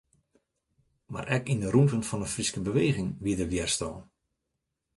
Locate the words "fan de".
2.09-2.29